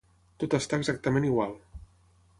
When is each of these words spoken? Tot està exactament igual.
Tot 0.43 0.55
està 0.59 0.79
exactament 0.83 1.31
igual. 1.31 1.57